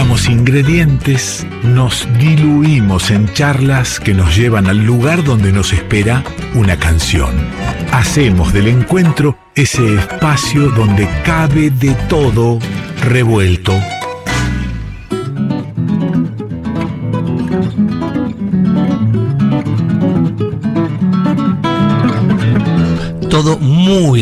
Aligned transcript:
ingredientes, 0.00 1.46
nos 1.62 2.08
diluimos 2.18 3.10
en 3.10 3.30
charlas 3.34 4.00
que 4.00 4.14
nos 4.14 4.34
llevan 4.34 4.66
al 4.66 4.78
lugar 4.78 5.22
donde 5.24 5.52
nos 5.52 5.74
espera 5.74 6.24
una 6.54 6.78
canción. 6.78 7.30
Hacemos 7.92 8.54
del 8.54 8.68
encuentro 8.68 9.36
ese 9.54 9.96
espacio 9.96 10.70
donde 10.70 11.06
cabe 11.24 11.70
de 11.70 11.92
todo 12.08 12.58
revuelto 13.02 13.74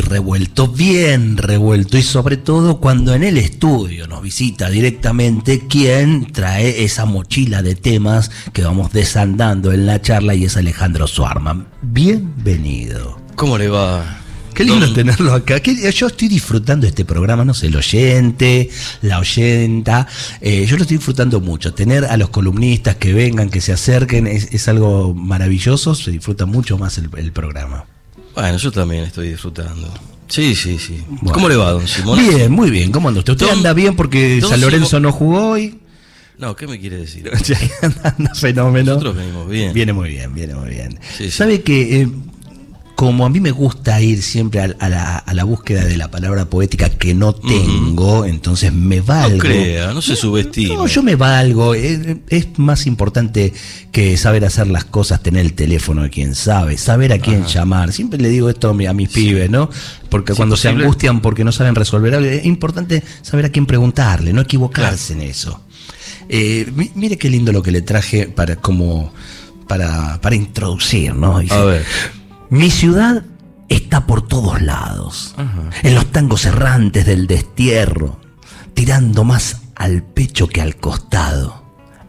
revuelto, 0.09 0.69
bien 0.69 1.37
revuelto 1.37 1.99
y 1.99 2.03
sobre 2.03 2.37
todo 2.37 2.81
cuando 2.81 3.15
en 3.15 3.23
el 3.23 3.37
estudio 3.37 4.07
nos 4.07 4.23
visita 4.23 4.71
directamente 4.71 5.67
quien 5.69 6.33
trae 6.33 6.85
esa 6.85 7.05
mochila 7.05 7.63
de 7.63 7.75
temas 7.75 8.31
que 8.53 8.63
vamos 8.63 8.93
desandando 8.93 9.73
en 9.73 9.87
la 9.87 10.01
charla 10.01 10.35
y 10.35 10.45
es 10.45 10.57
Alejandro 10.57 11.07
Suarman. 11.07 11.69
Bienvenido. 11.83 13.21
¿Cómo 13.37 13.59
le 13.59 13.69
va? 13.69 14.21
Qué 14.55 14.65
lindo 14.65 14.93
tenerlo 14.93 15.35
acá. 15.35 15.59
Yo 15.63 16.07
estoy 16.09 16.27
disfrutando 16.27 16.87
este 16.87 17.05
programa, 17.05 17.45
no 17.45 17.55
sé, 17.55 17.69
el 17.69 17.77
oyente, 17.77 18.71
la 19.03 19.21
oyenta. 19.21 20.09
Eh, 20.41 20.67
yo 20.67 20.77
lo 20.77 20.83
estoy 20.83 20.97
disfrutando 20.97 21.41
mucho. 21.41 21.75
Tener 21.75 22.07
a 22.07 22.17
los 22.17 22.31
columnistas 22.31 22.97
que 22.97 23.13
vengan, 23.13 23.51
que 23.51 23.61
se 23.61 23.73
acerquen, 23.73 24.27
es, 24.27 24.67
algo 24.67 25.15
maravilloso. 25.15 25.95
Se 25.95 26.11
disfruta 26.11 26.45
mucho 26.45 26.77
más 26.77 26.99
el 26.99 27.31
programa. 27.33 27.85
Bueno, 28.39 28.57
yo 28.57 28.71
también 28.71 29.03
estoy 29.03 29.31
disfrando. 29.31 29.93
Sí, 30.29 30.55
sí, 30.55 30.79
sí. 30.79 31.03
¿Cómo 31.33 31.49
le 31.49 31.57
va, 31.57 31.73
don 31.73 31.89
Simón? 31.89 32.21
Bien, 32.21 32.53
muy 32.53 32.71
bien. 32.71 32.93
¿Cómo 32.93 33.09
anda 33.09 33.19
usted? 33.19 33.33
¿Usted 33.33 33.49
anda 33.49 33.73
bien 33.73 33.97
porque 33.97 34.41
San 34.41 34.61
Lorenzo 34.61 35.01
no 35.01 35.11
jugó 35.11 35.51
hoy? 35.51 35.81
No, 36.39 36.55
¿qué 36.55 36.69
me 36.69 36.79
quiere 36.79 36.99
decir? 36.99 37.29
anda 38.17 38.33
fenómeno. 38.37 38.93
Nosotros 38.93 39.17
venimos 39.17 39.49
bien. 39.49 39.73
Viene 39.73 39.93
muy 39.93 40.11
bien, 40.11 40.33
viene 40.35 40.55
muy 40.55 40.69
bien. 40.71 41.01
¿Sabe 41.31 41.63
que 41.63 42.03
eh, 42.03 42.09
como 42.99 43.25
a 43.25 43.31
mí 43.31 43.39
me 43.39 43.53
gusta 43.53 44.01
ir 44.01 44.25
siempre 44.25 44.61
a, 44.61 44.89
la, 44.89 45.45
búsqueda 45.45 45.85
de 45.85 45.97
la 45.97 46.11
palabra 46.11 46.47
poética 46.47 46.89
que 46.89 47.15
no 47.15 47.33
tengo, 47.33 48.25
entonces 48.25 48.73
me 48.73 49.01
valgo. 49.01 49.37
No 49.37 49.39
crea, 49.39 49.93
no 49.93 50.03
se 50.03 50.17
subestime. 50.17 50.75
No, 50.75 50.89
yo 50.89 51.05
me 51.05 51.15
valgo. 51.15 51.75
Es, 51.75 52.01
es, 52.29 52.59
más 52.59 52.89
importante 52.89 53.53
que 53.93 54.17
saber 54.17 54.45
hacer 54.45 54.67
las 54.67 54.85
cosas, 54.85 55.23
tener 55.23 55.47
el 55.47 55.53
teléfono 55.53 56.03
de 56.03 56.11
quien 56.11 56.35
sabe, 56.35 56.77
saber 56.77 57.13
a 57.13 57.21
quién 57.21 57.45
llamar. 57.45 57.93
Siempre 57.93 58.19
le 58.19 58.31
digo 58.31 58.51
esto 58.51 58.71
a, 58.71 58.75
mis 58.75 59.09
pibes, 59.11 59.49
¿no? 59.49 59.71
Porque 60.11 60.35
cuando 60.35 60.57
se 60.57 60.69
angustian 60.69 61.21
porque 61.21 61.45
no 61.45 61.53
saben 61.53 61.77
resolver 61.77 62.17
algo, 62.17 62.29
es 62.29 62.45
importante 62.47 63.05
saber 63.23 63.47
a 63.47 63.51
quién 63.51 63.65
preguntarle, 63.65 64.33
no 64.33 64.41
equivocarse 64.41 65.13
en 65.13 65.21
eso. 65.21 65.63
Eh, 66.29 66.69
mire 66.97 67.17
qué 67.17 67.31
lindo 67.31 67.53
lo 67.53 67.63
que 67.63 67.71
le 67.71 67.83
traje 67.83 68.27
para 68.27 68.57
como 68.57 69.13
para, 69.69 70.21
para 70.21 70.35
introducir, 70.35 71.15
¿no? 71.15 71.37
a 71.37 71.65
ver. 71.65 71.87
Mi 72.51 72.71
ciudad 72.71 73.25
está 73.69 74.07
por 74.07 74.27
todos 74.27 74.63
lados, 74.63 75.35
en 75.83 75.95
los 75.95 76.07
tangos 76.11 76.47
errantes 76.47 77.05
del 77.05 77.27
destierro, 77.27 78.19
tirando 78.75 79.25
más 79.25 79.63
al 79.75 80.03
pecho 80.03 80.49
que 80.49 80.63
al 80.63 80.77
costado, 80.77 81.63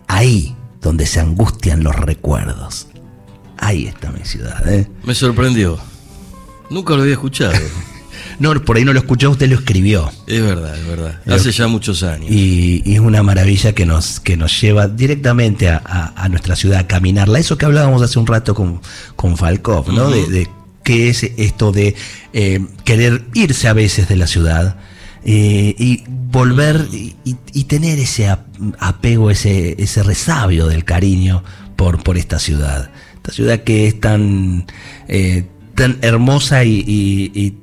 ahí 0.08 0.56
donde 0.82 1.06
se 1.06 1.20
angustian 1.20 1.84
los 1.84 1.96
recuerdos. 1.96 2.88
Ahí 3.58 3.88
está 3.88 4.12
mi 4.12 4.24
ciudad. 4.24 4.66
¿eh? 4.72 4.90
Me 5.04 5.14
sorprendió. 5.14 5.78
Nunca 6.70 6.96
lo 6.96 7.02
había 7.02 7.14
escuchado. 7.14 7.54
no, 8.40 8.54
por 8.64 8.78
ahí 8.78 8.86
no 8.86 8.94
lo 8.94 9.00
escuchó, 9.00 9.30
usted 9.32 9.50
lo 9.50 9.56
escribió. 9.56 10.10
Es 10.26 10.42
verdad, 10.42 10.78
es 10.78 10.88
verdad. 10.88 11.22
Hace 11.28 11.52
ya 11.52 11.68
muchos 11.68 12.04
años. 12.04 12.32
Y, 12.32 12.82
es 12.86 13.00
una 13.00 13.22
maravilla 13.22 13.74
que 13.74 13.86
nos, 13.86 14.20
que 14.22 14.38
nos 14.38 14.60
lleva 14.60 14.88
directamente 14.88 15.70
a, 15.70 16.28
nuestra 16.30 16.56
ciudad 16.56 16.80
a 16.80 16.88
caminarla. 16.88 17.40
Eso 17.40 17.58
que 17.58 17.66
hablábamos 17.66 18.02
hace 18.02 18.18
un 18.18 18.28
rato 18.28 18.56
con, 18.56 18.82
con 19.16 19.36
Falkov, 19.36 19.92
¿no? 19.92 20.10
de, 20.10 20.48
qué 20.84 21.10
es 21.10 21.24
esto 21.24 21.72
de 21.72 21.96
eh, 22.34 22.66
querer 22.86 23.26
irse 23.34 23.68
a 23.68 23.74
veces 23.74 24.08
de 24.08 24.16
la 24.16 24.28
ciudad. 24.28 24.78
Eh, 25.26 25.76
y 25.78 26.04
volver 26.08 26.88
y, 26.92 27.64
tener 27.66 28.00
ese 28.00 28.30
apego, 28.80 29.30
ese, 29.32 29.76
ese 29.78 30.02
resabio 30.02 30.68
del 30.68 30.86
cariño 30.86 31.44
por, 31.76 32.02
por 32.04 32.18
esta 32.18 32.40
ciudad. 32.40 32.90
Esta 33.16 33.34
ciudad 33.34 33.60
que 33.64 33.88
es 33.88 34.00
tan, 34.00 34.66
eh, 35.10 35.46
tan 35.76 35.98
hermosa 36.02 36.64
y, 36.64 36.84
y 36.88 37.54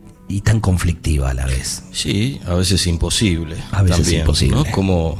tan 0.40 0.60
conflictiva 0.60 1.30
a 1.30 1.34
la 1.34 1.46
vez. 1.46 1.84
Sí, 1.92 2.40
a 2.46 2.54
veces 2.54 2.86
imposible. 2.86 3.56
A 3.70 3.82
veces 3.82 4.12
imposible. 4.12 4.70
Como 4.72 5.16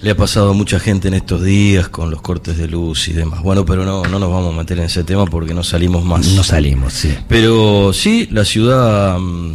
le 0.00 0.10
ha 0.10 0.16
pasado 0.16 0.50
a 0.50 0.52
mucha 0.52 0.78
gente 0.78 1.08
en 1.08 1.14
estos 1.14 1.42
días 1.42 1.88
con 1.88 2.10
los 2.10 2.22
cortes 2.22 2.56
de 2.56 2.68
luz 2.68 3.08
y 3.08 3.12
demás. 3.12 3.42
Bueno, 3.42 3.64
pero 3.64 3.84
no, 3.84 4.04
no 4.04 4.18
nos 4.18 4.30
vamos 4.30 4.54
a 4.54 4.56
meter 4.56 4.78
en 4.78 4.84
ese 4.84 5.04
tema 5.04 5.26
porque 5.26 5.54
no 5.54 5.64
salimos 5.64 6.04
más. 6.04 6.26
No 6.28 6.44
salimos, 6.44 6.92
sí. 6.92 7.14
Pero 7.28 7.92
sí, 7.92 8.28
la 8.30 8.44
ciudad 8.44 9.18
mm, 9.18 9.54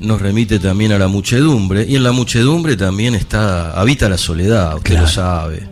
nos 0.00 0.20
remite 0.20 0.58
también 0.58 0.92
a 0.92 0.98
la 0.98 1.08
muchedumbre 1.08 1.86
y 1.86 1.96
en 1.96 2.02
la 2.02 2.12
muchedumbre 2.12 2.76
también 2.76 3.14
está 3.14 3.72
habita 3.72 4.08
la 4.08 4.18
soledad, 4.18 4.76
usted 4.76 4.98
lo 4.98 5.06
sabe. 5.06 5.68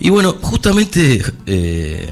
Y 0.00 0.10
bueno, 0.10 0.36
justamente 0.40 1.22
eh, 1.46 2.10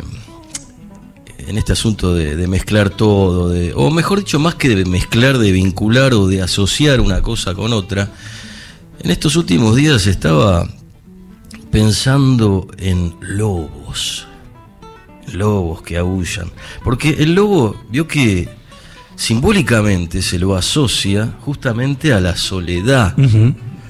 en 1.48 1.58
este 1.58 1.72
asunto 1.72 2.14
de, 2.14 2.46
mezclar 2.46 2.90
todo, 2.90 3.48
de, 3.48 3.72
o 3.74 3.90
mejor 3.90 4.18
dicho, 4.18 4.38
más 4.38 4.54
que 4.54 4.74
de 4.74 4.84
mezclar, 4.84 5.38
de 5.38 5.52
vincular 5.52 6.14
o 6.14 6.26
de 6.26 6.42
asociar 6.42 7.00
una 7.00 7.22
cosa 7.22 7.54
con 7.54 7.72
otra, 7.72 8.10
en 9.02 9.10
estos 9.10 9.36
últimos 9.36 9.76
días 9.76 10.06
estaba 10.06 10.68
pensando 11.70 12.68
en 12.78 13.14
lobos, 13.20 14.26
lobos 15.32 15.82
que 15.82 15.96
aullan, 15.96 16.50
porque 16.84 17.10
el 17.18 17.34
lobo 17.34 17.80
vio 17.90 18.06
que 18.06 18.48
simbólicamente 19.16 20.22
se 20.22 20.38
lo 20.38 20.56
asocia 20.56 21.34
justamente 21.40 22.12
a 22.12 22.20
la 22.20 22.36
soledad. 22.36 23.14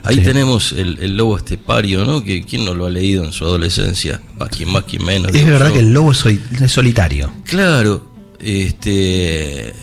Ahí 0.02 0.18
tenemos 0.18 0.72
el, 0.72 1.16
lobo 1.16 1.36
estepario, 1.36 2.04
¿no? 2.04 2.22
Que 2.24 2.42
quién 2.42 2.64
no 2.64 2.74
lo 2.74 2.86
ha 2.86 2.90
leído 2.90 3.24
en 3.24 3.32
su 3.32 3.44
adolescencia, 3.44 4.20
más 4.38 4.48
quien 4.48 4.70
más, 4.72 4.84
quien 4.84 5.04
menos. 5.04 5.34
Es 5.34 5.44
verdad 5.44 5.72
que 5.72 5.80
el 5.80 5.92
lobo 5.92 6.12
es 6.12 6.72
solitario. 6.72 7.32
Claro, 7.44 8.10
este, 8.38 9.74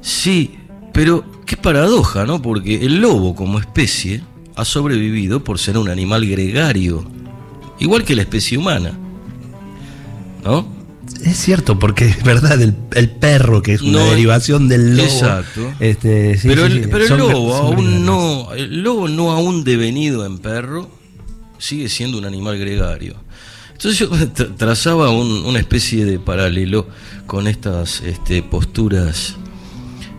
sí, 0.00 0.56
pero 0.92 1.24
qué 1.44 1.56
paradoja, 1.56 2.24
¿no? 2.24 2.40
Porque 2.40 2.84
el 2.84 3.00
lobo 3.00 3.34
como 3.34 3.58
especie 3.58 4.22
ha 4.56 4.64
sobrevivido 4.64 5.44
por 5.44 5.58
ser 5.58 5.78
un 5.78 5.88
animal 5.88 6.26
gregario, 6.26 7.04
igual 7.78 8.04
que 8.04 8.16
la 8.16 8.22
especie 8.22 8.58
humana, 8.58 8.98
¿no? 10.44 10.81
Es 11.22 11.38
cierto, 11.38 11.78
porque 11.78 12.06
es 12.06 12.22
verdad, 12.24 12.60
el, 12.60 13.10
perro, 13.10 13.62
que 13.62 13.74
es 13.74 13.82
una 13.82 14.02
derivación 14.04 14.68
del 14.68 14.96
lobo. 14.96 15.08
Exacto. 15.08 15.72
Este, 15.78 16.38
pero 16.42 16.66
el, 16.66 16.90
lobo, 17.16 17.54
aún 17.54 18.04
no, 18.04 18.52
el 18.54 18.82
lobo 18.82 19.08
no 19.08 19.30
aún 19.30 19.62
devenido 19.62 20.26
en 20.26 20.38
perro, 20.38 20.90
sigue 21.58 21.88
siendo 21.88 22.18
un 22.18 22.24
animal 22.24 22.58
gregario. 22.58 23.16
Entonces 23.72 23.98
yo 23.98 24.10
trazaba 24.56 25.10
una 25.10 25.58
especie 25.58 26.04
de 26.04 26.18
paralelo 26.18 26.86
con 27.26 27.46
estas 27.46 28.00
este, 28.02 28.42
posturas 28.42 29.36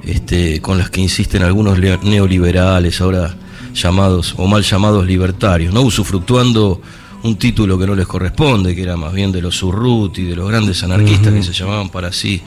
este, 0.06 0.62
con 0.62 0.78
las 0.78 0.90
que 0.90 1.02
insisten 1.02 1.44
algunos 1.44 1.78
neoliberales, 1.80 3.00
ahora 3.02 3.36
llamados 3.74 4.36
o 4.38 4.48
mal 4.48 4.64
llamados 4.64 5.06
libertarios, 5.06 5.74
¿no? 5.74 5.82
usufructuando 5.82 6.82
un 7.24 7.38
título 7.38 7.80
que 7.80 7.88
no 7.88 7.96
les 7.96 8.06
corresponde, 8.06 8.76
que 8.76 8.84
era 8.84 8.98
más 8.98 9.14
bien 9.14 9.32
de 9.32 9.42
los 9.42 9.62
Urruti, 9.64 10.24
de 10.24 10.36
los 10.36 10.48
grandes 10.50 10.84
anarquistas 10.84 11.34
que 11.34 11.44
se 11.44 11.54
llamaban 11.54 11.90
para 11.90 12.12
sí, 12.12 12.42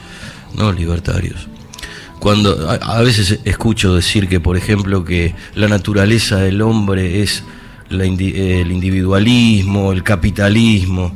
no 0.55 0.71
libertarios. 0.71 1.47
Cuando 2.19 2.69
a, 2.69 3.01
veces 3.01 3.39
escucho 3.43 3.95
decir 3.95 4.27
que, 4.27 4.39
por 4.39 4.57
ejemplo, 4.57 5.03
que 5.03 5.35
la 5.55 5.67
naturaleza 5.67 6.37
del 6.37 6.61
hombre 6.61 7.21
es 7.21 7.43
el 7.89 8.71
individualismo, 8.71 9.91
el 9.91 10.03
capitalismo, 10.03 11.15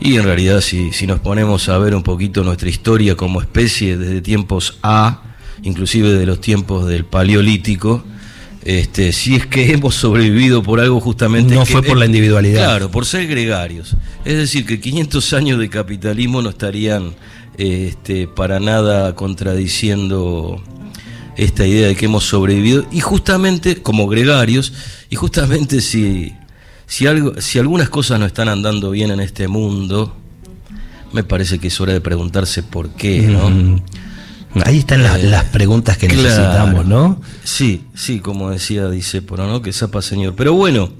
y 0.00 0.16
en 0.16 0.24
realidad 0.24 0.60
si, 0.60 0.92
si 0.92 1.06
nos 1.06 1.18
ponemos 1.20 1.68
a 1.68 1.78
ver 1.78 1.94
un 1.94 2.04
poquito 2.04 2.44
nuestra 2.44 2.68
historia 2.68 3.16
como 3.16 3.40
especie 3.40 3.96
desde 3.96 4.20
tiempos 4.20 4.78
A, 4.82 5.22
inclusive 5.62 6.12
de 6.12 6.26
los 6.26 6.40
tiempos 6.40 6.86
del 6.86 7.04
Paleolítico, 7.04 8.04
este, 8.68 9.14
si 9.14 9.34
es 9.34 9.46
que 9.46 9.72
hemos 9.72 9.94
sobrevivido 9.94 10.62
por 10.62 10.78
algo 10.78 11.00
justamente... 11.00 11.54
No 11.54 11.64
fue 11.64 11.82
por 11.82 11.96
la 11.96 12.04
individualidad. 12.04 12.66
Claro, 12.66 12.90
por 12.90 13.06
ser 13.06 13.26
gregarios. 13.26 13.96
Es 14.26 14.36
decir, 14.36 14.66
que 14.66 14.78
500 14.78 15.32
años 15.32 15.58
de 15.58 15.70
capitalismo 15.70 16.42
no 16.42 16.50
estarían 16.50 17.14
este, 17.56 18.28
para 18.28 18.60
nada 18.60 19.14
contradiciendo 19.14 20.62
esta 21.38 21.66
idea 21.66 21.88
de 21.88 21.96
que 21.96 22.04
hemos 22.04 22.24
sobrevivido 22.24 22.84
y 22.92 23.00
justamente 23.00 23.80
como 23.80 24.06
gregarios 24.06 24.74
y 25.08 25.16
justamente 25.16 25.80
si 25.80 26.34
si 26.86 27.06
algo 27.06 27.40
si 27.40 27.60
algunas 27.60 27.88
cosas 27.88 28.18
no 28.18 28.26
están 28.26 28.48
andando 28.48 28.90
bien 28.90 29.12
en 29.12 29.20
este 29.20 29.46
mundo 29.46 30.16
me 31.12 31.22
parece 31.22 31.60
que 31.60 31.68
es 31.68 31.80
hora 31.80 31.92
de 31.92 32.00
preguntarse 32.00 32.64
por 32.64 32.90
qué, 32.90 33.20
¿no? 33.22 33.80
Ahí 34.64 34.78
están 34.78 35.02
las, 35.02 35.18
eh, 35.22 35.32
preguntas 35.52 35.96
que 35.98 36.08
necesitamos, 36.08 36.86
¿no? 36.86 37.20
Sí, 37.44 37.82
sí, 37.94 38.20
como 38.20 38.50
decía 38.50 38.88
dice 38.88 39.22
¿no? 39.28 39.62
Que 39.62 39.72
zapa 39.72 40.02
señor. 40.02 40.34
Pero 40.36 40.54
bueno, 40.54 40.90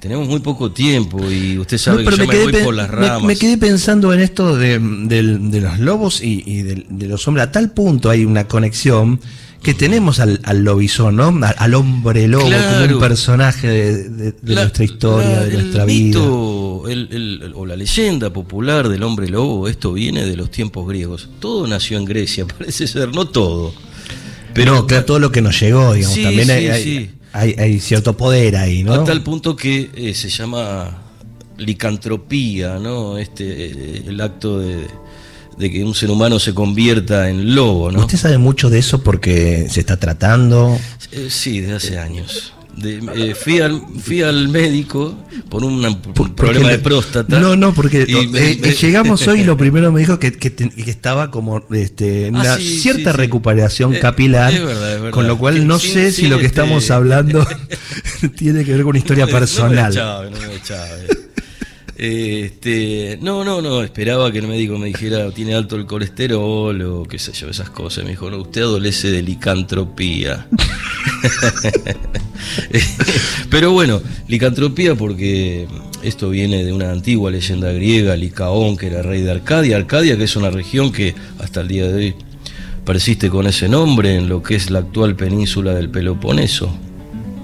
tenemos 0.00 0.28
muy 0.28 0.40
poco 0.40 0.72
tiempo 0.72 1.30
y 1.30 1.58
usted 1.58 1.78
sabe 1.78 2.04
No, 2.04 2.10
que 2.10 2.16
yo 2.16 2.26
me 2.26 2.42
voy 2.44 2.62
por 2.64 2.74
las 2.74 2.90
ramas. 2.90 3.22
me 3.22 3.36
quedé 3.36 3.56
pensando 3.58 4.12
en 4.12 4.20
esto 4.20 4.56
de, 4.56 4.78
del- 4.78 5.50
de 5.50 5.60
los 5.60 5.78
lobos 5.78 6.20
y, 6.22 6.62
de, 6.62 7.06
los 7.08 7.26
hombres. 7.26 7.46
A 7.46 7.52
tal 7.52 7.70
punto 7.70 8.10
hay 8.10 8.24
una 8.24 8.46
conexión 8.46 9.20
que 9.66 9.74
tenemos 9.74 10.20
al, 10.20 10.40
al 10.44 10.62
lobizón, 10.64 11.16
¿no? 11.16 11.26
Al, 11.44 11.54
al 11.58 11.74
hombre 11.74 12.26
lobo 12.28 12.44
como 12.44 12.56
Claro. 12.56 12.94
un 12.94 13.00
personaje 13.00 13.66
de, 13.66 14.08
de- 14.08 14.32
de 14.32 14.54
La- 14.54 14.62
nuestra 14.62 14.84
historia, 14.84 15.28
la- 15.28 15.44
de 15.44 15.48
el 15.54 15.60
nuestra 15.62 15.84
vida. 15.84 16.18
mito, 16.20 16.84
el- 16.88 17.08
el- 17.10 17.52
o 17.54 17.66
la 17.66 17.74
leyenda 17.76 18.32
popular 18.32 18.88
del 18.88 19.02
hombre 19.02 19.28
lobo, 19.28 19.68
esto 19.68 19.92
viene 19.92 20.24
de 20.24 20.36
los 20.36 20.50
tiempos 20.50 20.86
griegos. 20.88 21.28
Todo 21.40 21.66
nació 21.66 21.98
en 21.98 22.04
Grecia, 22.04 22.46
parece 22.58 22.86
ser, 22.86 23.08
no 23.14 23.26
todo. 23.28 23.74
Pero 24.54 24.74
no, 24.74 24.86
claro, 24.86 25.04
todo 25.04 25.18
lo 25.18 25.30
que 25.32 25.42
nos 25.42 25.60
llegó, 25.60 25.92
digamos, 25.92 26.14
Sí, 26.14 26.22
también 26.22 26.50
hay, 26.50 26.62
sí, 26.62 26.68
hay- 26.70 26.82
sí. 26.84 27.10
hay- 27.32 27.54
hay 27.58 27.80
cierto 27.80 28.16
poder 28.16 28.56
ahí, 28.56 28.84
¿no? 28.84 28.94
A 28.94 29.04
tal 29.04 29.22
punto 29.22 29.54
que 29.56 29.90
eh, 29.94 30.14
se 30.14 30.28
llama 30.30 30.96
licantropía, 31.58 32.78
¿no? 32.78 33.18
Este, 33.18 33.44
eh, 33.66 34.02
el 34.06 34.20
acto 34.20 34.60
de, 34.60 34.86
de 35.58 35.70
que 35.70 35.82
un 35.84 35.94
ser 35.94 36.10
humano 36.10 36.38
se 36.38 36.52
convierta 36.54 37.28
en 37.30 37.54
lobo, 37.54 37.90
¿no? 37.90 38.00
¿Usted 38.00 38.18
sabe 38.18 38.38
mucho 38.38 38.68
de 38.70 38.78
eso 38.78 39.02
porque 39.02 39.66
se 39.70 39.80
está 39.80 39.96
tratando? 39.98 40.78
Eh, 41.12 41.28
sí, 41.30 41.60
desde 41.60 41.74
hace 41.76 41.98
años. 41.98 42.52
De- 42.76 42.98
eh, 43.14 43.34
fui, 43.34 43.58
al, 43.60 43.80
fui 44.02 44.20
al 44.20 44.48
médico 44.50 45.16
por 45.48 45.64
una- 45.64 45.98
por 45.98 46.26
un 46.28 46.34
problema 46.34 46.68
de 46.68 46.78
próstata. 46.78 47.38
No, 47.40 47.56
no, 47.56 47.72
porque 47.72 48.04
y 48.06 48.14
eh, 48.14 48.28
me- 48.28 48.50
eh, 48.50 48.58
me- 48.60 48.72
llegamos 48.72 49.26
hoy 49.26 49.40
y 49.40 49.44
lo 49.44 49.56
primero 49.56 49.90
me 49.92 50.00
dijo 50.00 50.18
que, 50.18 50.30
que 50.32 50.66
estaba 50.86 51.30
como 51.30 51.64
este, 51.72 52.26
en 52.26 52.36
Ah, 52.36 52.40
una 52.40 52.56
sí, 52.58 52.78
cierta 52.80 53.12
sí, 53.12 53.16
recuperación 53.16 53.94
Eh, 53.94 53.98
capilar, 53.98 54.52
es 54.52 54.62
verdad, 54.62 54.90
es 54.92 54.96
verdad. 54.98 55.10
con 55.10 55.26
lo 55.26 55.38
cual 55.38 55.66
no 55.66 55.78
sé 55.78 56.12
si 56.12 56.26
lo 56.28 56.36
que 56.38 56.44
este- 56.46 56.60
estamos 56.60 56.90
hablando 56.90 57.46
tiene 58.36 58.62
que 58.62 58.72
ver 58.72 58.82
con 58.82 58.90
una 58.90 58.98
historia 58.98 59.24
No 59.24 59.32
personal. 59.32 59.94
No 59.94 60.22
me 60.30 60.60
chave, 60.62 61.06
no 61.08 61.16
me. 61.16 61.25
Este, 61.98 63.18
no, 63.22 63.42
no, 63.42 63.62
no, 63.62 63.82
esperaba 63.82 64.30
que 64.30 64.38
el 64.38 64.46
médico 64.46 64.76
me 64.76 64.88
dijera 64.88 65.30
tiene 65.30 65.54
alto 65.54 65.76
el 65.76 65.86
colesterol 65.86 66.82
o 66.82 67.04
qué 67.04 67.18
sé 67.18 67.32
yo, 67.32 67.48
esas 67.48 67.70
cosas. 67.70 68.04
Me 68.04 68.10
dijo, 68.10 68.30
no, 68.30 68.38
usted 68.38 68.62
adolece 68.62 69.10
de 69.10 69.22
licantropía. 69.22 70.46
Pero 73.50 73.72
bueno, 73.72 74.02
licantropía 74.28 74.94
porque 74.94 75.66
esto 76.02 76.28
viene 76.28 76.64
de 76.64 76.72
una 76.72 76.92
antigua 76.92 77.30
leyenda 77.30 77.72
griega, 77.72 78.14
Licaón, 78.14 78.76
que 78.76 78.88
era 78.88 79.02
rey 79.02 79.22
de 79.22 79.30
Arcadia. 79.30 79.76
Arcadia, 79.76 80.18
que 80.18 80.24
es 80.24 80.36
una 80.36 80.50
región 80.50 80.92
que 80.92 81.14
hasta 81.38 81.62
el 81.62 81.68
día 81.68 81.86
de 81.86 81.94
hoy 81.94 82.14
persiste 82.84 83.30
con 83.30 83.46
ese 83.46 83.70
nombre 83.70 84.16
en 84.16 84.28
lo 84.28 84.42
que 84.42 84.54
es 84.54 84.70
la 84.70 84.80
actual 84.80 85.16
península 85.16 85.72
del 85.72 85.88
Peloponeso. 85.88 86.78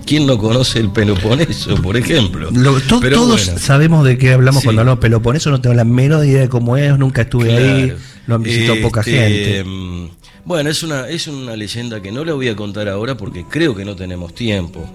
¿Quién 0.06 0.26
no 0.26 0.36
conoce 0.38 0.78
el 0.80 0.90
Peloponeso, 0.90 1.74
por 1.76 1.96
ejemplo? 1.96 2.50
Lo- 2.50 2.80
to- 2.80 3.00
Pero 3.00 3.16
todos 3.16 3.44
bueno. 3.46 3.58
sabemos 3.60 4.04
de 4.04 4.18
qué 4.18 4.32
hablamos 4.32 4.60
Sí. 4.62 4.66
cuando 4.66 4.82
hablamos 4.82 5.00
Peloponeso, 5.00 5.50
no 5.50 5.60
tengo 5.60 5.74
la 5.74 5.84
menor 5.84 6.24
idea 6.26 6.42
de 6.42 6.48
cómo 6.48 6.76
es, 6.76 6.98
nunca 6.98 7.22
estuve 7.22 7.56
ahí, 7.56 7.92
lo 8.26 8.34
han 8.34 8.42
visitado 8.42 8.80
poca 8.82 9.00
Este, 9.00 9.12
gente. 9.12 9.64
mm, 9.64 10.08
Bueno, 10.44 10.70
es 10.70 10.82
una, 10.82 11.08
es 11.08 11.28
una 11.28 11.54
leyenda 11.56 12.02
que 12.02 12.10
no 12.10 12.24
la 12.24 12.32
voy 12.34 12.48
a 12.48 12.56
contar 12.56 12.88
ahora 12.88 13.16
porque 13.16 13.44
creo 13.48 13.74
que 13.76 13.84
no 13.84 13.94
tenemos 13.94 14.34
tiempo. 14.34 14.92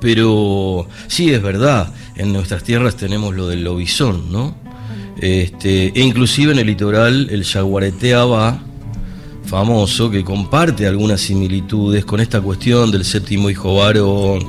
Pero 0.00 0.88
sí 1.08 1.32
es 1.32 1.42
verdad, 1.42 1.92
en 2.16 2.32
nuestras 2.32 2.62
tierras 2.64 2.96
tenemos 2.96 3.34
lo 3.34 3.48
del 3.48 3.62
lobizón, 3.64 4.30
¿no? 4.32 4.54
Este, 5.20 5.88
e 5.94 6.00
inclusive 6.02 6.52
en 6.52 6.58
el 6.58 6.66
litoral 6.66 7.28
el 7.30 7.42
yaguareteaba 7.44 8.60
famoso 9.52 10.10
que 10.10 10.24
comparte 10.24 10.86
algunas 10.86 11.20
similitudes 11.20 12.06
con 12.06 12.20
esta 12.20 12.40
cuestión 12.40 12.90
del 12.90 13.04
séptimo 13.04 13.50
hijo 13.50 13.74
varón, 13.74 14.48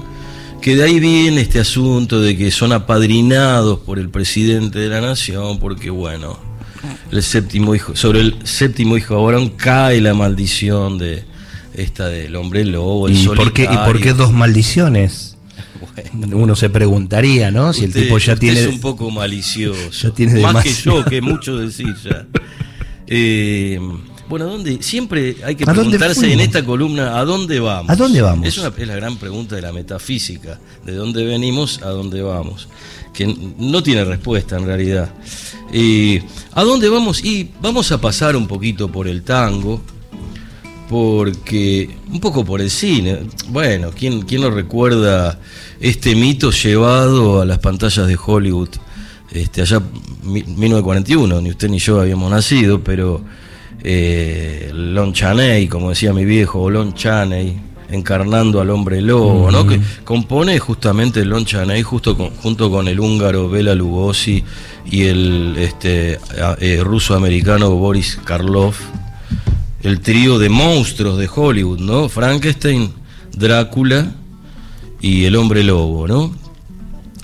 que 0.61 0.77
de 0.77 0.83
ahí 0.83 1.01
viene 1.01 1.41
este 1.41 1.59
asunto 1.59 2.21
de 2.21 2.37
que 2.37 2.51
son 2.51 2.71
apadrinados 2.71 3.79
por 3.79 3.99
el 3.99 4.07
presidente 4.07 4.79
de 4.79 4.87
la 4.87 5.01
nación, 5.01 5.59
porque 5.59 5.89
bueno, 5.89 6.39
el 7.11 7.21
séptimo 7.21 7.75
hijo, 7.75 7.97
sobre 7.97 8.21
el 8.21 8.37
séptimo 8.45 8.95
hijo 8.95 9.21
varón 9.21 9.49
cae 9.49 9.99
la 9.99 10.13
maldición 10.13 10.97
de 10.97 11.25
esta 11.73 12.07
del 12.07 12.37
hombre 12.37 12.63
lobo, 12.63 13.09
el 13.09 13.17
¿Y 13.17 13.27
por, 13.27 13.51
qué, 13.51 13.63
¿Y 13.63 13.77
por 13.85 13.99
qué 13.99 14.13
dos 14.13 14.31
maldiciones? 14.31 15.35
Uno 16.13 16.55
se 16.55 16.69
preguntaría, 16.69 17.51
¿no? 17.51 17.73
Si 17.73 17.83
el 17.83 17.91
tipo 17.91 18.17
ya 18.19 18.35
usted 18.35 18.37
tiene... 18.37 18.61
es 18.61 18.67
un 18.67 18.79
poco 18.79 19.11
malicioso. 19.11 19.89
Ya 20.01 20.11
tiene 20.11 20.39
Más 20.39 20.63
que 20.63 20.71
yo, 20.71 21.03
que 21.03 21.21
mucho 21.21 21.57
decir 21.57 21.93
ya. 22.05 22.25
Eh, 23.05 23.77
bueno, 24.29 24.45
¿a 24.45 24.49
dónde? 24.49 24.81
Siempre 24.81 25.37
hay 25.43 25.55
que 25.55 25.63
¿A 25.63 25.73
dónde 25.73 25.97
preguntarse 25.97 26.31
en 26.31 26.39
esta 26.39 26.63
columna, 26.65 27.19
¿a 27.19 27.25
dónde 27.25 27.59
vamos? 27.59 27.89
¿A 27.89 27.95
dónde 27.95 28.21
vamos? 28.21 28.47
Es, 28.47 28.57
una, 28.57 28.71
es 28.77 28.87
la 28.87 28.95
gran 28.95 29.17
pregunta 29.17 29.55
de 29.55 29.61
la 29.61 29.71
metafísica. 29.71 30.59
¿De 30.85 30.93
dónde 30.93 31.23
venimos? 31.25 31.81
¿A 31.83 31.89
dónde 31.89 32.21
vamos? 32.21 32.67
Que 33.13 33.27
no 33.57 33.83
tiene 33.83 34.03
respuesta 34.05 34.57
en 34.57 34.65
realidad. 34.65 35.13
Eh, 35.71 36.23
¿A 36.53 36.63
dónde 36.63 36.89
vamos? 36.89 37.23
Y 37.23 37.51
vamos 37.61 37.91
a 37.91 37.99
pasar 38.01 38.35
un 38.35 38.47
poquito 38.47 38.91
por 38.91 39.07
el 39.07 39.23
tango, 39.23 39.81
porque 40.89 41.89
un 42.11 42.19
poco 42.19 42.43
por 42.45 42.61
el 42.61 42.69
cine. 42.69 43.19
Bueno, 43.49 43.91
¿quién, 43.97 44.21
quién 44.23 44.41
no 44.41 44.49
recuerda 44.49 45.39
este 45.79 46.15
mito 46.15 46.51
llevado 46.51 47.41
a 47.41 47.45
las 47.45 47.59
pantallas 47.59 48.07
de 48.07 48.17
Hollywood? 48.23 48.69
Este, 49.31 49.61
allá 49.61 49.81
mi- 50.23 50.43
1941, 50.43 51.41
ni 51.41 51.49
usted 51.49 51.69
ni 51.69 51.79
yo 51.79 51.99
habíamos 51.99 52.29
nacido, 52.29 52.83
pero 52.83 53.23
eh, 53.83 54.71
Lon 54.73 55.13
Chaney, 55.13 55.67
como 55.67 55.89
decía 55.89 56.13
mi 56.13 56.25
viejo, 56.25 56.69
Lon 56.69 56.93
Chaney, 56.93 57.59
encarnando 57.91 58.59
al 58.61 58.69
hombre 58.69 59.01
lobo, 59.01 59.51
¿no? 59.51 59.67
Que 59.67 59.79
compone 60.03 60.57
justamente 60.59 61.23
Lon 61.25 61.45
Chaney 61.45 61.83
justo 61.83 62.15
con- 62.17 62.31
junto 62.31 62.71
con 62.71 62.87
el 62.87 62.99
húngaro 62.99 63.49
Bela 63.49 63.75
Lugosi 63.75 64.43
y 64.89 65.03
el 65.03 65.55
este, 65.57 66.17
eh, 66.59 66.81
ruso-americano 66.83 67.71
Boris 67.75 68.19
Karloff 68.25 68.79
el 69.83 69.99
trío 69.99 70.39
de 70.39 70.47
monstruos 70.49 71.17
de 71.19 71.29
Hollywood, 71.33 71.79
¿no? 71.79 72.07
Frankenstein, 72.07 72.89
Drácula 73.35 74.13
y 75.01 75.25
el 75.25 75.35
hombre 75.35 75.61
lobo, 75.63 76.07
¿no? 76.07 76.33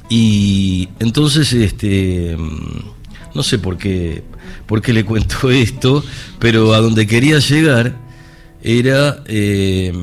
Y 0.10 0.90
entonces, 1.00 1.54
este, 1.54 2.36
mm, 2.38 2.82
no 3.36 3.44
sé 3.44 3.60
por 3.60 3.78
qué, 3.78 4.24
por 4.66 4.82
qué 4.82 4.94
le 4.94 5.04
cuento 5.06 5.50
esto, 5.52 6.04
pero 6.40 6.74
a 6.74 6.80
donde 6.80 7.06
quería 7.08 7.40
llegar 7.40 7.96
era 8.62 9.24
eh, 9.28 9.94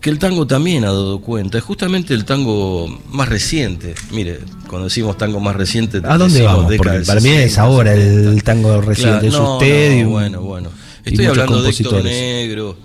que 0.00 0.10
el 0.10 0.18
tango 0.18 0.46
también 0.46 0.84
ha 0.84 0.88
dado 0.88 1.20
cuenta, 1.22 1.56
es 1.58 1.64
justamente 1.64 2.12
el 2.12 2.24
tango 2.26 2.86
más 3.10 3.28
reciente. 3.28 3.94
Mire, 4.12 4.40
cuando 4.68 4.88
decimos 4.88 5.16
tango 5.16 5.40
más 5.40 5.56
reciente, 5.56 6.00
¿A 6.04 6.18
dónde 6.18 6.42
vamos? 6.42 6.72
Porque 6.76 7.00
para 7.06 7.20
mí 7.20 7.28
es 7.30 7.52
60, 7.54 7.62
ahora 7.62 7.94
70. 7.94 8.30
el 8.30 8.42
tango 8.42 8.80
reciente, 8.82 9.28
Claro, 9.28 9.44
es 9.44 9.52
usted 9.64 9.90
no, 9.92 9.98
y 9.98 10.02
un- 10.04 10.10
bueno, 10.10 10.40
bueno. 10.42 10.68
Estoy 11.04 11.24
hablando 11.26 11.62
de 11.62 11.70
Héctor. 11.70 12.04
Negro, 12.04 12.76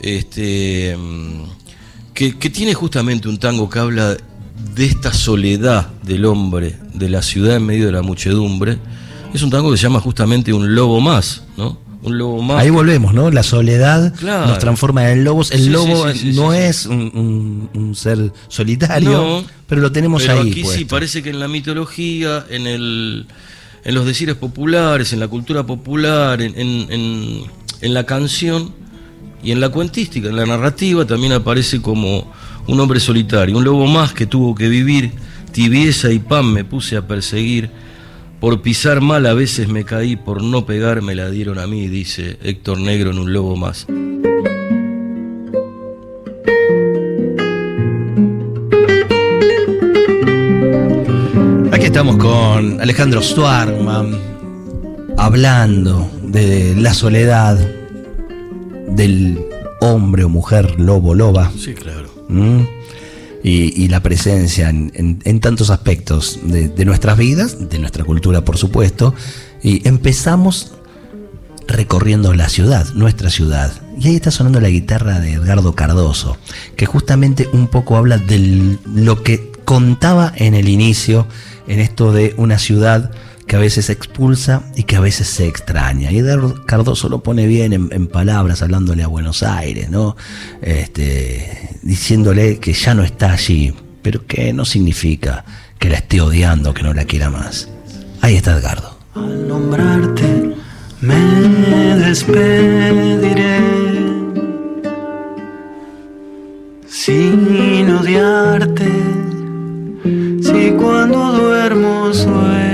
este, 0.00 0.96
que, 2.14 2.38
que 2.38 2.50
tiene 2.50 2.74
justamente 2.74 3.28
un 3.28 3.38
tango 3.38 3.68
que 3.68 3.78
habla 3.78 4.16
de 4.74 4.84
esta 4.86 5.12
soledad 5.12 5.88
del 6.02 6.24
hombre, 6.24 6.76
de 6.94 7.08
la 7.10 7.22
ciudad 7.22 7.56
en 7.56 7.66
medio 7.66 7.86
de 7.86 7.92
la 7.92 8.02
muchedumbre. 8.02 8.78
Es 9.32 9.42
un 9.42 9.50
tango 9.50 9.70
que 9.70 9.76
se 9.76 9.84
llama 9.84 10.00
justamente 10.00 10.52
Un 10.52 10.74
Lobo 10.74 11.00
Más, 11.00 11.44
¿no? 11.56 11.78
Un 12.02 12.18
Lobo 12.18 12.42
Más. 12.42 12.58
Ahí 12.62 12.70
volvemos, 12.70 13.12
¿no? 13.14 13.30
La 13.30 13.42
soledad 13.42 14.12
Claro. 14.14 14.46
nos 14.48 14.58
transforma 14.58 15.10
en 15.10 15.22
lobos. 15.24 15.50
El 15.52 15.64
Sí, 15.64 15.68
lobo 15.70 16.10
sí, 16.12 16.18
sí, 16.18 16.32
no 16.34 16.52
es 16.52 16.86
un, 16.86 17.00
un- 17.14 17.70
un 17.74 17.94
ser 17.94 18.32
solitario, 18.48 19.10
No, 19.12 19.44
pero 19.68 19.80
lo 19.82 19.92
tenemos 19.92 20.22
Pero 20.22 20.40
ahí. 20.40 20.50
aquí 20.50 20.64
sí, 20.64 20.84
parece 20.84 21.22
que 21.22 21.30
en 21.30 21.38
la 21.38 21.48
mitología, 21.48 22.44
en 22.50 22.66
el 22.66 23.26
en 23.82 23.94
los 23.94 24.04
decires 24.04 24.34
populares, 24.36 25.12
en 25.14 25.20
la 25.20 25.28
cultura 25.28 25.64
popular, 25.64 26.42
en, 26.42 26.52
en- 26.58 26.86
en- 26.92 27.42
en 27.80 27.94
la 27.94 28.04
canción 28.04 28.72
y 29.42 29.52
en 29.52 29.60
la 29.60 29.70
cuentística, 29.70 30.28
en 30.28 30.36
la 30.36 30.44
narrativa, 30.44 31.06
también 31.06 31.32
aparece 31.32 31.80
como 31.80 32.30
un 32.66 32.78
hombre 32.80 33.00
solitario, 33.00 33.56
un 33.56 33.64
lobo 33.64 33.86
más 33.86 34.12
que 34.12 34.26
tuvo 34.26 34.54
que 34.54 34.68
vivir, 34.68 35.12
tibieza 35.52 36.10
y 36.12 36.18
pan 36.18 36.52
me 36.52 36.62
puse 36.64 36.96
a 36.96 37.06
perseguir, 37.06 37.70
por 38.40 38.62
pisar 38.62 39.02
mal 39.02 39.26
a 39.26 39.34
veces 39.34 39.68
me 39.68 39.84
caí, 39.84 40.16
por 40.16 40.42
no 40.42 40.64
pegar 40.64 41.02
me 41.02 41.14
la 41.14 41.30
dieron 41.30 41.58
a 41.58 41.66
mí, 41.66 41.88
dice 41.88 42.38
Héctor 42.42 42.80
Negro 42.80 43.10
en 43.10 43.18
un 43.18 43.32
lobo 43.32 43.54
más. 43.54 43.86
Aquí 51.70 51.84
estamos 51.84 52.16
con 52.16 52.80
Alejandro 52.80 53.20
Stuarman 53.20 54.18
hablando 55.18 56.10
de 56.22 56.74
la 56.76 56.94
soledad 56.94 57.58
del 58.88 59.38
hombre 59.80 60.24
o 60.24 60.28
mujer 60.28 60.80
lobo 60.80 61.14
loba 61.14 61.52
Sí, 61.58 61.74
claro. 61.74 62.08
¿m? 62.30 62.66
Y, 63.42 63.88
la 63.88 64.00
presencia 64.02 64.68
en, 64.68 64.92
en- 64.94 65.18
en 65.24 65.40
tantos 65.40 65.70
aspectos 65.70 66.38
de, 66.42 66.68
de 66.68 66.84
nuestras 66.84 67.16
vidas, 67.16 67.68
de 67.70 67.78
nuestra 67.78 68.04
cultura 68.04 68.44
por 68.44 68.58
supuesto, 68.58 69.14
y 69.62 69.86
empezamos 69.88 70.72
recorriendo 71.66 72.34
la 72.34 72.48
ciudad, 72.48 72.86
nuestra 72.94 73.30
ciudad. 73.30 73.72
Y 73.98 74.08
ahí 74.08 74.16
está 74.16 74.30
sonando 74.30 74.60
la 74.60 74.68
guitarra 74.68 75.20
de 75.20 75.34
Edgardo 75.34 75.74
Cardoso, 75.74 76.36
que 76.76 76.86
justamente 76.86 77.48
un 77.52 77.68
poco 77.68 77.96
habla 77.96 78.18
de 78.18 78.76
lo 78.94 79.22
que 79.22 79.52
contaba 79.64 80.32
en 80.36 80.54
el 80.54 80.68
inicio, 80.68 81.26
en 81.68 81.78
esto 81.78 82.12
de 82.12 82.34
una 82.36 82.58
ciudad 82.58 83.12
que 83.50 83.56
a 83.56 83.58
veces 83.58 83.90
expulsa 83.90 84.62
y 84.76 84.84
que 84.84 84.94
a 84.94 85.00
veces 85.00 85.26
se 85.26 85.48
extraña. 85.48 86.12
Y 86.12 86.18
Eduardo 86.18 86.64
Cardoso 86.66 87.08
lo 87.08 87.20
pone 87.20 87.48
bien 87.48 87.72
en, 87.72 88.06
palabras, 88.06 88.62
hablándole 88.62 89.02
a 89.02 89.08
Buenos 89.08 89.42
Aires, 89.42 89.90
¿no? 89.90 90.16
Este, 90.62 91.76
diciéndole 91.82 92.60
que 92.60 92.72
ya 92.72 92.94
no 92.94 93.02
está 93.02 93.32
allí, 93.32 93.74
pero 94.02 94.24
que 94.24 94.52
no 94.52 94.64
significa 94.64 95.44
que 95.80 95.88
la 95.88 95.96
esté 95.96 96.20
odiando, 96.20 96.72
que 96.72 96.84
no 96.84 96.94
la 96.94 97.06
quiera 97.06 97.28
más. 97.28 97.68
Ahí 98.20 98.36
está 98.36 98.56
Edgardo. 98.56 98.96
Al 99.16 99.48
nombrarte 99.48 100.54
me 101.00 101.96
despediré 101.96 103.58
sin 106.86 107.90
odiarte. 107.90 108.92
Si 110.40 110.70
cuando 110.78 111.32
duermo 111.32 112.14
sueño 112.14 112.69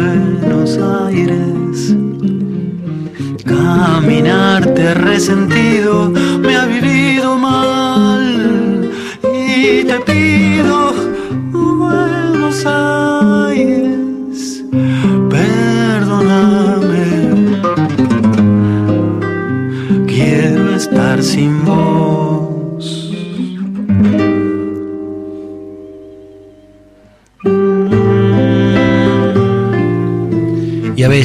Buenos 0.00 0.78
Aires, 0.78 1.94
caminarte 3.44 4.94
resentido 4.94 6.10
me 6.40 6.56
ha 6.56 6.64
vivido 6.64 7.09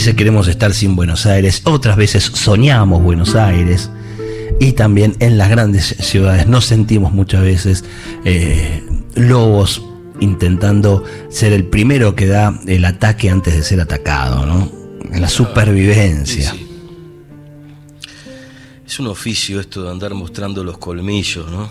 veces 0.06 0.18
queremos 0.18 0.48
estar 0.48 0.72
sin 0.72 0.96
Buenos 0.96 1.26
Aires, 1.26 1.64
otras 1.64 1.98
veces 1.98 2.24
soñamos 2.26 3.02
Buenos 3.02 3.34
Aires. 3.34 3.90
Y 4.60 4.74
también 4.74 5.16
en 5.20 5.40
las 5.40 5.50
grandes 5.50 5.96
ciudades 6.00 6.46
nos 6.46 6.66
sentimos 6.66 7.12
muchas 7.12 7.42
veces 7.42 7.84
eh, 8.24 8.84
lobos 9.16 9.82
intentando 10.20 11.04
ser 11.30 11.54
el 11.54 11.66
primero 11.66 12.16
que 12.16 12.28
da 12.28 12.56
el 12.68 12.86
ataque 12.86 13.32
antes 13.32 13.56
de 13.56 13.64
ser 13.64 13.82
atacado, 13.82 14.46
¿no? 14.46 14.72
La 15.18 15.28
supervivencia. 15.28 16.56
Es 18.86 19.00
un 19.00 19.08
oficio 19.08 19.60
esto 19.60 19.86
de 19.86 19.90
andar 19.90 20.14
mostrando 20.14 20.64
los 20.64 20.78
colmillos, 20.78 21.50
¿no? 21.50 21.68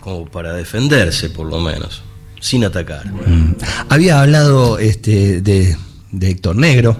Como 0.00 0.26
para 0.26 0.52
defenderse, 0.52 1.30
por 1.30 1.46
lo 1.46 1.60
menos, 1.60 2.02
sin 2.40 2.64
atacar. 2.64 3.06
Mm. 3.06 3.54
Había 3.88 4.20
hablado 4.20 4.80
este, 4.80 5.40
de, 5.42 5.76
Héctor 6.20 6.56
Negro, 6.56 6.96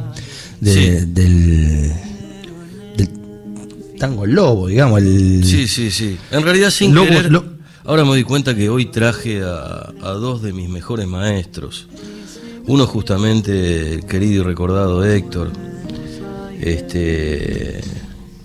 del, 0.61 1.15
del, 1.15 1.93
tango 3.99 4.27
lobo, 4.27 4.69
digamos. 4.69 5.01
El, 5.01 5.45
sí, 5.45 5.67
sí, 5.67 5.91
sí. 5.91 6.17
En 6.31 6.43
realidad 6.43 6.71
sin 6.71 6.95
querer, 6.95 7.31
Ahora 7.85 8.03
me 8.03 8.11
doy 8.11 8.25
cuenta 8.25 8.55
que 8.55 8.69
hoy 8.69 8.85
traje 8.85 9.41
a, 9.43 9.93
dos 10.13 10.43
de 10.43 10.53
mis 10.53 10.69
mejores 10.69 11.07
maestros. 11.07 11.89
Uno 12.67 12.87
justamente 12.87 13.95
el 13.95 14.05
querido 14.05 14.43
y 14.43 14.45
recordado 14.45 15.03
Héctor, 15.07 15.51
este, 16.61 17.81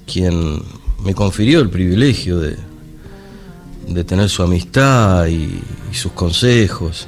quien 0.05 0.63
me 1.03 1.13
confirió 1.13 1.59
el 1.59 1.69
privilegio 1.69 2.39
de, 2.39 2.55
de 3.87 4.03
tener 4.05 4.29
su 4.29 4.43
amistad 4.43 5.27
y, 5.27 5.59
sus 5.91 6.13
consejos, 6.13 7.07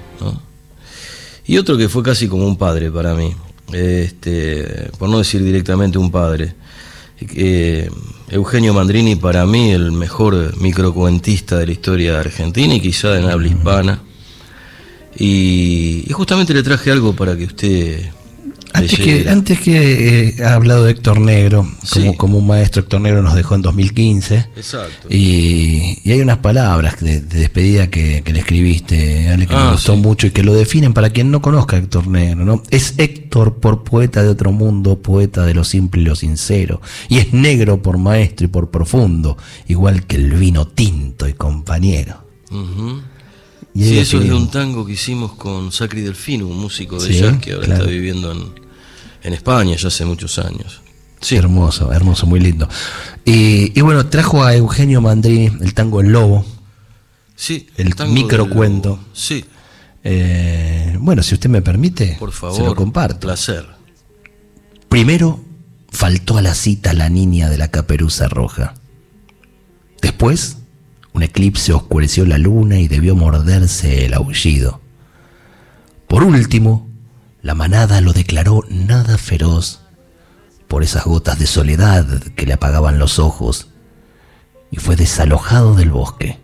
Y 1.47 1.57
otro 1.57 1.77
que 1.77 1.89
fue 1.89 2.03
casi 2.03 2.27
como 2.27 2.45
un 2.45 2.57
padre 2.57 2.91
para 2.91 3.15
mí, 3.15 3.33
este, 3.72 4.89
por 4.98 5.10
no 5.10 5.19
decir 5.19 5.43
directamente 5.43 5.98
un 5.98 6.12
padre. 6.12 6.55
Eh, 7.19 7.89
Eugenio 8.29 8.74
Mandrini 8.74 9.15
para 9.15 9.45
mí 9.45 9.72
el 9.72 9.91
mejor 9.91 10.57
microcuentista 10.57 11.57
de 11.57 11.67
la 11.67 11.72
historia 11.72 12.19
Argentina 12.19 12.75
y 12.75 12.81
quizá 12.81 13.17
en 13.17 13.25
habla 13.25 13.48
hispana. 13.48 14.01
Y, 15.17 16.05
justamente 16.12 16.53
le 16.53 16.63
traje 16.63 16.91
algo 16.91 17.15
para 17.15 17.38
que 17.38 17.45
usted... 17.45 18.12
Antes 18.75 19.00
que, 19.00 19.29
antes 19.29 19.60
que 19.60 20.27
eh, 20.27 20.44
ha 20.44 20.53
hablado 20.53 20.84
de 20.84 20.91
Héctor 20.91 21.20
Negro, 21.20 21.65
como, 21.91 22.17
como 22.17 22.38
un 22.39 22.48
maestro, 22.48 22.82
Héctor 22.82 23.01
Negro 23.01 23.22
nos 23.22 23.36
dejó 23.36 23.55
en 23.55 23.62
2015. 23.62 24.50
Exacto. 24.55 25.08
Y, 25.10 26.01
hay 26.05 26.22
unas 26.22 26.39
palabras 26.39 27.00
de, 27.00 27.22
despedida 27.22 27.89
que, 27.89 28.24
le 28.25 28.39
escribiste, 28.39 29.29
Ale, 29.29 29.48
que 29.48 29.53
me 29.53 29.62
ah, 29.62 29.72
gustó 29.72 29.96
mucho 29.96 30.27
y 30.27 30.32
que 30.32 30.44
lo 30.44 30.53
definen 30.53 30.94
para 30.94 31.10
quien 31.10 31.32
no 31.32 31.41
conozca 31.41 31.77
a 31.77 31.79
Héctor 31.79 32.08
Negro. 32.08 32.44
¿no? 32.44 32.63
Es 32.70 32.96
Héctor 32.98 33.55
por 33.55 33.84
poeta 33.84 34.24
de 34.24 34.29
otro 34.29 34.51
mundo, 34.51 34.98
poeta 35.01 35.46
de 35.46 35.53
lo 35.53 35.63
simple 35.63 36.01
y 36.01 36.05
lo 36.05 36.15
sincero. 36.15 36.82
Y 37.08 37.17
es 37.17 37.34
negro 37.34 37.82
por 37.82 37.98
maestro 37.98 38.46
y 38.46 38.50
por 38.50 38.70
profundo, 38.70 39.38
igual 39.67 40.05
que 40.05 40.17
el 40.17 40.34
vino 40.34 40.67
tinto 40.67 41.27
y 41.27 41.34
compañero. 41.34 42.25
y 43.74 43.84
sí, 43.84 43.98
eso 43.98 44.20
es 44.20 44.27
de 44.27 44.34
un 44.34 44.50
tango 44.50 44.86
que 44.86 44.94
hicimos 44.94 45.34
con 45.34 45.72
Sacri 45.72 46.01
Delfino, 46.01 46.48
un 46.48 46.60
músico 46.60 47.01
de 47.01 47.13
jazz 47.13 47.39
que 47.39 47.53
ahora 47.53 47.74
está 47.74 47.86
viviendo 47.86 48.32
en, 48.32 48.64
en 49.25 49.34
España 49.34 49.75
ya 49.75 49.88
hace 49.88 50.05
muchos 50.05 50.38
años. 50.38 50.82
Sí. 51.20 51.36
Hermoso, 51.36 51.91
hermoso, 51.91 52.27
muy 52.27 52.39
lindo. 52.39 52.70
Y, 53.25 53.82
bueno, 53.82 54.05
trajo 54.08 54.44
a 54.44 54.55
Eugenio 54.55 55.01
Mandrini 55.01 55.48
el 55.62 55.74
tango 55.74 56.00
El 56.01 56.10
Lobo. 56.10 56.46
Sí, 57.36 57.67
el, 57.75 57.94
microcuento. 58.10 59.00
Sí. 59.13 59.44
Eh, 60.03 60.96
bueno, 61.00 61.24
si 61.24 61.34
usted 61.34 61.50
me 61.50 61.63
permite, 61.63 62.15
Por 62.20 62.32
favor, 62.32 62.55
se 62.55 62.63
lo 62.63 62.75
comparto. 62.75 63.22
Placer. 63.22 63.65
Primero 64.88 65.44
faltó 65.89 66.38
a 66.38 66.44
la 66.44 66.53
cita 66.53 66.94
la 66.94 67.10
niña 67.10 67.50
de 67.50 67.58
la 67.58 67.70
caperuza 67.70 68.27
roja. 68.27 68.75
Después, 70.01 70.58
un 71.13 71.24
eclipse 71.24 71.74
oscureció 71.74 72.25
la 72.25 72.38
luna 72.38 72.79
y 72.79 72.88
debió 72.88 73.15
morderse 73.15 74.05
el 74.05 74.13
aullido. 74.13 74.82
Por 76.08 76.24
último, 76.24 76.88
la 77.46 77.54
manada 77.54 78.02
lo 78.02 78.12
declaró 78.12 78.64
nada 78.70 79.20
feroz 79.20 79.82
por 80.68 80.82
esas 80.82 81.06
gotas 81.06 81.38
de 81.38 81.46
soledad 81.46 82.08
que 82.36 82.48
le 82.48 82.54
apagaban 82.54 82.98
los 82.98 83.20
ojos 83.20 83.70
y 84.72 84.78
fue 84.78 84.96
desalojado 84.96 85.75
del 85.75 85.92
bosque. 85.92 86.40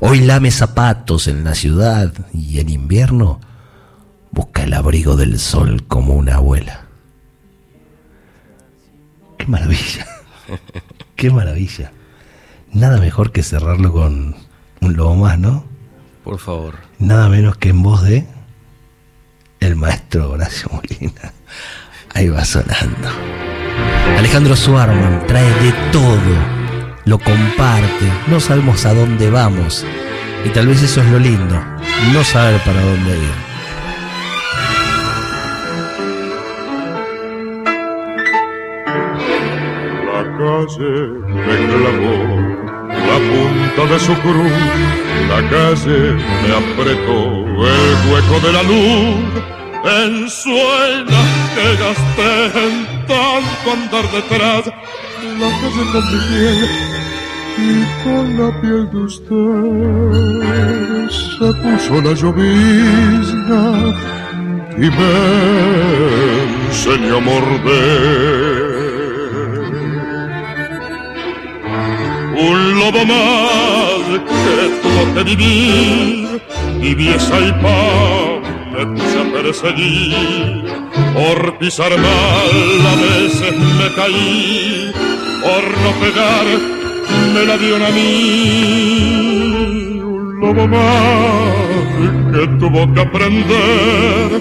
Hoy 0.00 0.20
lame 0.20 0.50
zapatos 0.52 1.28
en 1.28 1.44
la 1.44 1.54
ciudad 1.54 2.14
y 2.32 2.60
en 2.60 2.70
invierno 2.70 3.42
busca 4.30 4.64
el 4.64 4.72
abrigo 4.72 5.16
del 5.16 5.38
sol 5.38 5.86
como 5.86 6.14
una 6.14 6.36
abuela. 6.36 6.86
Qué 9.36 9.44
maravilla, 9.48 10.06
qué 11.14 11.30
maravilla. 11.30 11.92
Nada 12.72 12.96
mejor 12.96 13.32
que 13.32 13.42
cerrarlo 13.42 13.92
con 13.92 14.34
un 14.80 14.96
lobo 14.96 15.14
más, 15.14 15.38
¿no? 15.38 15.66
Por 16.24 16.38
favor. 16.38 16.76
Nada 16.98 17.28
menos 17.28 17.58
que 17.58 17.68
en 17.68 17.82
voz 17.82 18.02
de 18.02 18.37
el 19.60 19.76
maestro 19.76 20.30
Horacio 20.30 20.68
Molina. 20.72 21.32
Ahí 22.14 22.28
va 22.28 22.44
sonando. 22.44 23.08
Alejandro 24.16 24.56
Suarman 24.56 25.26
trae 25.26 25.50
de 25.62 25.72
todo, 25.92 26.18
lo 27.04 27.18
comparte, 27.18 28.10
no 28.26 28.40
sabemos 28.40 28.84
a 28.86 28.94
dónde 28.94 29.30
vamos. 29.30 29.84
Y 30.44 30.48
tal 30.50 30.68
vez 30.68 30.82
eso 30.82 31.00
es 31.00 31.06
lo 31.08 31.18
lindo, 31.18 31.60
no 32.12 32.24
saber 32.24 32.60
para 32.62 32.80
dónde 32.80 33.10
ir. 33.10 33.48
La 40.06 40.22
calle 40.38 40.90
me 41.26 41.56
clavó 41.66 42.37
la 43.06 43.18
punta 43.30 43.82
de 43.92 43.98
su 44.00 44.14
cruz, 44.20 44.52
la 45.28 45.40
calle 45.48 46.14
me 46.42 46.50
apretó 46.62 47.18
el 47.66 47.96
hueco 48.10 48.36
de 48.46 48.52
la 48.52 48.62
luz 48.62 49.58
en 49.84 50.28
suela 50.28 51.22
que 51.54 51.66
gasté 51.82 52.32
en 52.66 52.74
tanto 53.06 53.66
andar 53.72 54.06
detrás, 54.10 54.62
la 55.40 55.50
casa 55.60 55.82
con 55.92 56.04
mi 56.12 56.20
piel 56.28 56.60
y 57.58 57.68
con 58.04 58.24
la 58.38 58.50
piel 58.60 58.84
de 58.90 58.98
usted 58.98 60.38
se 61.10 61.48
puso 61.62 61.94
la 62.02 62.12
llovizna 62.14 63.62
y 64.76 64.88
me 64.90 65.12
enseñó 66.68 67.16
a 67.16 67.20
morder. 67.20 68.57
Un 72.38 72.78
lobo 72.78 73.04
más 73.04 74.00
que 74.28 74.70
tuvo 74.82 75.02
que 75.14 75.22
vivir 75.24 76.40
y 76.80 76.94
viesa 76.94 77.40
y 77.40 77.50
pan 77.62 78.42
me 78.72 78.86
puse 78.86 79.18
a 79.20 79.24
perseguir, 79.32 80.64
por 81.14 81.58
pisar 81.58 81.98
mal 81.98 82.86
a 82.86 82.94
veces 82.94 83.58
me 83.58 83.92
caí, 83.96 84.92
por 85.42 85.64
no 85.82 85.90
pegar 86.00 86.46
me 87.34 87.42
la 87.44 87.56
dio 87.56 87.76
a 87.76 87.90
mí. 87.90 90.00
Un 90.00 90.38
lobo 90.40 90.68
mal 90.68 92.30
que 92.32 92.46
tuvo 92.60 92.92
que 92.94 93.00
aprender 93.00 94.40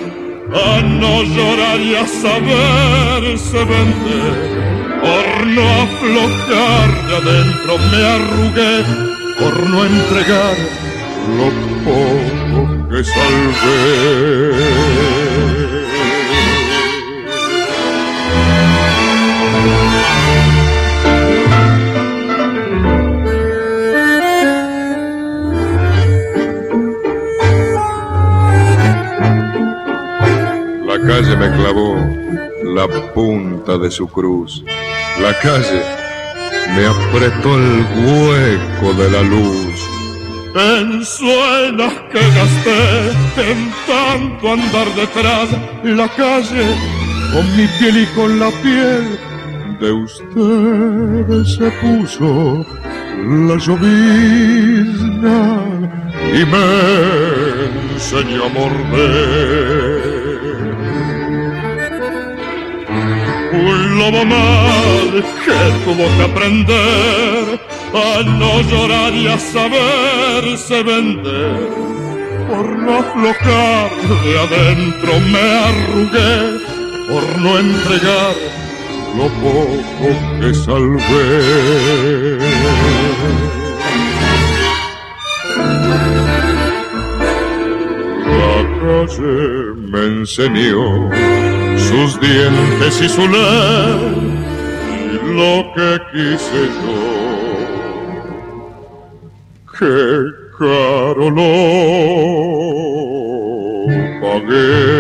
a 0.54 0.82
no 0.82 1.24
llorar 1.24 1.80
y 1.80 1.96
a 1.96 2.06
saberse 2.06 3.58
vender. 3.58 4.36
Por 5.02 5.37
no 5.58 5.66
aflojar 5.82 6.90
de 7.08 7.16
adentro 7.22 7.78
me 7.92 8.02
arrugué, 8.16 8.76
por 9.40 9.70
no 9.70 9.86
entregar 9.86 10.58
lo 11.38 11.48
poco 11.88 12.90
que 12.90 13.04
salvé. 13.04 14.78
La 30.86 30.98
calle 31.08 31.36
me 31.36 31.50
clavó 31.58 31.96
la 32.76 32.88
punta 33.14 33.78
de 33.78 33.90
su 33.90 34.08
cruz. 34.08 34.64
La 35.22 35.34
calle 35.40 35.82
me 36.76 36.86
apretó 36.86 37.58
el 37.58 37.86
hueco 38.06 38.94
de 38.94 39.12
la 39.12 39.22
luz. 39.24 39.78
En 40.56 41.04
suelas 41.06 41.94
que 42.12 42.20
gasté 42.20 43.52
en 43.52 43.72
tanto 43.88 44.54
andar 44.54 44.88
detrás, 44.96 45.50
la 45.84 46.08
calle 46.10 46.66
con 47.34 47.58
mi 47.58 47.68
piel 47.80 47.98
y 48.04 48.06
con 48.16 48.40
la 48.40 48.50
piel 48.62 49.20
de 49.80 49.92
usted 49.92 51.44
se 51.46 51.70
puso 51.82 52.66
la 53.26 53.58
llovizna 53.58 55.40
y 56.34 56.46
me 56.46 56.66
enseñó 57.94 58.46
a 58.46 58.50
morder. 58.50 59.97
Un 63.58 63.98
lobo 64.00 64.26
mal 64.26 65.24
que 65.46 65.60
tuvo 65.86 66.06
que 66.16 66.24
aprender 66.24 67.60
a 67.94 68.24
no 68.24 68.62
llorar 68.62 69.14
y 69.14 69.28
a 69.28 69.38
saberse 69.38 70.84
vender. 70.84 71.70
Por 72.50 72.78
no 72.80 73.00
aflojar 73.00 73.90
de 74.24 74.40
adentro 74.40 75.12
me 75.32 75.46
arrugué, 75.70 76.60
por 77.10 77.42
no 77.42 77.60
entregar 77.60 78.36
lo 79.18 79.28
poco 79.44 80.08
que 80.40 80.54
salvé. 80.54 82.38
La 88.38 88.58
calle 88.80 89.74
me 89.92 90.06
enseñó 90.06 91.10
sus 91.90 92.20
dientes 92.20 93.02
y 93.02 93.08
su 93.10 93.28
ley, 93.28 94.00
y 95.14 95.16
lo 95.40 95.54
que 95.74 95.90
quise 96.12 96.62
yo, 96.84 97.02
que 99.78 99.96
caro 100.58 101.28
lo 101.38 101.52
pagué. 104.22 104.97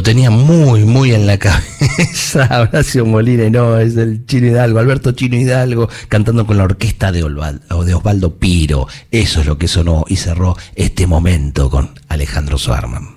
Lo 0.00 0.04
tenía 0.04 0.30
muy, 0.30 0.84
muy 0.84 1.12
en 1.12 1.26
la 1.26 1.36
cabeza 1.38 2.62
Horacio 2.62 3.04
Molina, 3.04 3.44
y 3.44 3.50
no, 3.50 3.78
es 3.78 3.98
el 3.98 4.24
Chino 4.24 4.46
Hidalgo, 4.46 4.78
Alberto 4.78 5.12
Chino 5.12 5.36
Hidalgo, 5.36 5.90
cantando 6.08 6.46
con 6.46 6.56
la 6.56 6.64
orquesta 6.64 7.12
de, 7.12 7.20
de 7.20 7.94
Osvaldo 7.94 8.34
Piro. 8.36 8.88
Eso 9.10 9.40
es 9.40 9.46
lo 9.46 9.58
que 9.58 9.68
sonó 9.68 10.06
y 10.08 10.16
cerró 10.16 10.56
este 10.74 11.06
momento 11.06 11.68
con 11.68 11.90
Alejandro 12.08 12.56
Suarman. 12.56 13.08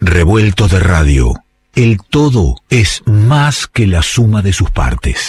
Revuelto 0.00 0.68
de 0.68 0.78
radio. 0.78 1.34
El 1.74 1.98
todo 2.08 2.58
es 2.70 3.02
más 3.06 3.66
que 3.66 3.88
la 3.88 4.02
suma 4.02 4.40
de 4.40 4.52
sus 4.52 4.70
partes. 4.70 5.20